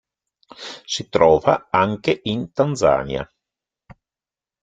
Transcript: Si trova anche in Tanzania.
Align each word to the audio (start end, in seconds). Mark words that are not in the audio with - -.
Si 0.83 1.09
trova 1.09 1.67
anche 1.69 2.21
in 2.23 2.51
Tanzania. 2.53 3.31